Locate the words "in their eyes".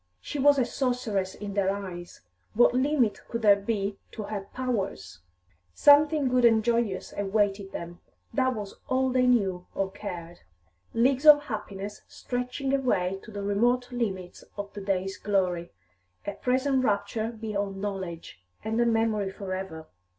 1.35-2.21